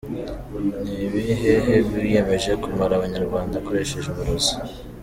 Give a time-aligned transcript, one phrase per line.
[0.97, 4.53] Ni bihehe wiyemeje kumara abanyarwanda akoreresheje uburozi.